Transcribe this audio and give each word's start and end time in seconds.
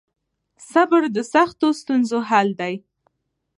صبر 0.71 1.01
د 1.15 1.17
سختو 1.33 1.67
ستونزو 1.81 2.17
حل 2.29 2.49
دی. 2.61 2.73